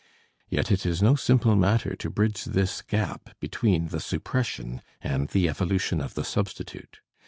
Yet 0.49 0.71
it 0.71 0.83
is 0.83 1.03
no 1.03 1.13
simple 1.13 1.55
matter 1.55 1.95
to 1.95 2.09
bridge 2.09 2.45
this 2.45 2.81
gap 2.81 3.39
between 3.39 3.89
the 3.89 3.99
suppression 3.99 4.81
and 4.99 5.27
the 5.27 5.47
evolution 5.47 6.01
of 6.01 6.15
the 6.15 6.23
substitute. 6.25 7.01